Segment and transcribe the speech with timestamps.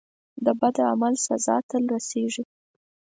[0.45, 2.43] د بد عمل سزا تل رسیږي.